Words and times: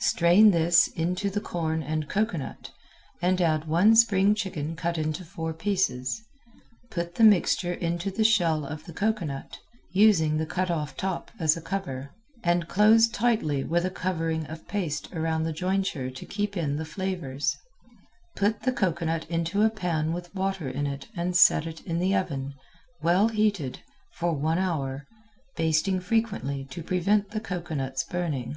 Strain 0.00 0.50
this 0.50 0.88
into 0.88 1.30
the 1.30 1.40
corn 1.40 1.82
and 1.82 2.06
cocoanut 2.06 2.70
and 3.22 3.40
add 3.40 3.64
one 3.64 3.96
spring 3.96 4.34
chicken 4.34 4.76
cut 4.76 4.98
in 4.98 5.14
four 5.14 5.54
pieces. 5.54 6.22
Put 6.90 7.14
the 7.14 7.24
mixture 7.24 7.72
into 7.72 8.10
the 8.10 8.22
shell 8.22 8.66
of 8.66 8.84
the 8.84 8.92
cocoanut, 8.92 9.58
using 9.94 10.36
the 10.36 10.44
cut 10.44 10.70
off 10.70 10.98
top 10.98 11.30
as 11.40 11.56
a 11.56 11.62
cover, 11.62 12.10
and 12.44 12.68
close 12.68 13.08
tightly 13.08 13.64
with 13.64 13.86
a 13.86 13.90
covering 13.90 14.44
of 14.48 14.68
paste 14.68 15.10
around 15.14 15.44
the 15.44 15.50
jointure 15.54 16.10
to 16.10 16.26
keep 16.26 16.58
in 16.58 16.76
the 16.76 16.84
flavors. 16.84 17.56
Put 18.36 18.64
the 18.64 18.72
cocoanut 18.72 19.24
into 19.30 19.62
a 19.62 19.70
pan 19.70 20.12
with 20.12 20.34
water 20.34 20.68
in 20.68 20.86
it 20.86 21.08
and 21.16 21.34
set 21.34 21.80
in 21.86 21.98
the 22.00 22.14
oven, 22.14 22.52
well 23.00 23.28
heated, 23.28 23.80
for 24.12 24.34
one 24.34 24.58
hour, 24.58 25.06
basting 25.56 26.00
frequently 26.00 26.66
to 26.66 26.82
prevent 26.82 27.30
the 27.30 27.40
cocoanut's 27.40 28.04
burning. 28.04 28.56